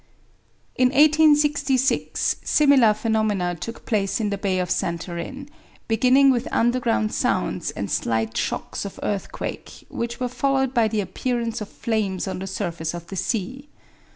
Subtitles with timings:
[0.77, 5.47] In 1866 similar phenomena took place in the Bay of Santorin,
[5.87, 11.61] beginning with underground sounds and slight shocks of earthquake, which were followed by the appearance
[11.61, 13.67] of flames on the surface of the sea.